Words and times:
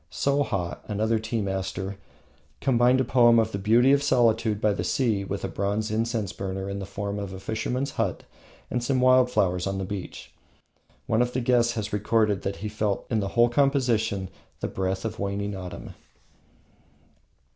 Shoha, 0.11 0.79
another 0.87 1.19
tea 1.19 1.41
master, 1.43 1.99
combined 2.59 2.99
a 2.99 3.03
poem 3.03 3.39
on 3.39 3.47
the 3.51 3.59
Beauty 3.59 3.91
of 3.91 4.01
Solitude 4.01 4.59
by 4.59 4.73
the 4.73 4.83
Sea 4.83 5.23
with 5.23 5.43
a 5.43 5.47
bronze 5.47 5.91
incense 5.91 6.33
burner 6.33 6.67
in 6.67 6.79
the 6.79 6.87
form 6.87 7.19
of 7.19 7.33
a 7.33 7.39
fisherman's 7.39 7.91
hut 7.91 8.23
and 8.71 8.83
some 8.83 8.99
wild 8.99 9.29
flowers 9.29 9.67
of 9.67 9.77
the 9.77 9.85
beach. 9.85 10.33
One 11.05 11.21
of 11.21 11.33
the 11.33 11.39
guests 11.39 11.73
has 11.73 11.93
recorded 11.93 12.41
that 12.41 12.55
he 12.65 12.67
felt 12.67 13.05
in 13.11 13.19
the 13.19 13.27
whole 13.37 13.47
composition 13.49 14.29
the 14.59 14.67
breath 14.67 15.05
of 15.05 15.19
waning 15.19 15.55
autumn. 15.55 15.93